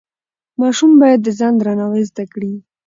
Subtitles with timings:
[0.59, 2.53] ماشوم باید د ځان درناوی زده کړي.